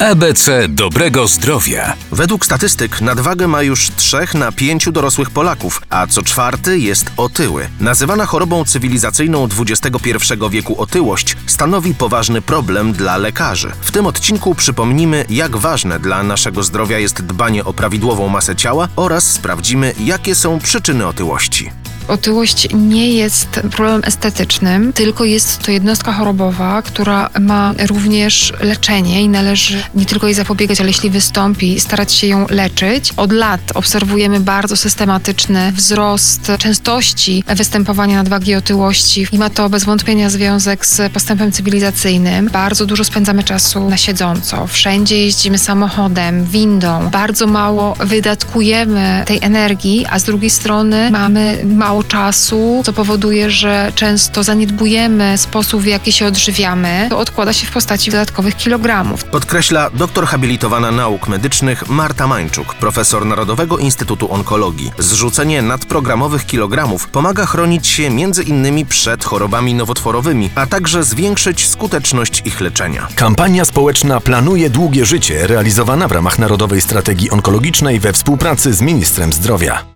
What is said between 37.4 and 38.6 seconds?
występowania nadwagi i